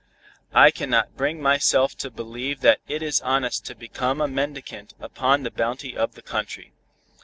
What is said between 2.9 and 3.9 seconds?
is honest to